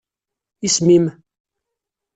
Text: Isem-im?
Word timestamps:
Isem-im? 0.67 1.05